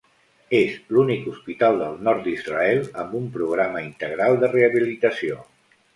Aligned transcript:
És 0.59 0.77
l'únic 0.95 1.27
hospital 1.33 1.77
del 1.83 1.99
nord 2.07 2.25
d'Israel 2.29 2.81
amb 3.03 3.15
un 3.21 3.27
programa 3.37 3.87
integral 3.91 4.41
de 4.45 4.51
rehabilitació. 4.55 5.39